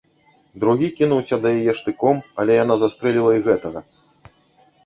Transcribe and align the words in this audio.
Другі 0.63 0.87
кінуўся 0.99 1.35
да 1.43 1.51
яе 1.59 1.67
з 1.67 1.77
штыком, 1.81 2.17
але 2.45 2.51
яна 2.63 2.75
застрэліла 2.85 3.31
і 3.41 3.47
гэтага. 3.49 3.79